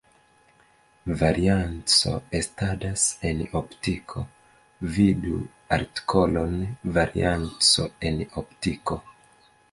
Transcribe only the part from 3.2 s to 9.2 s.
en optiko, vidu artikolon varianco en optiko.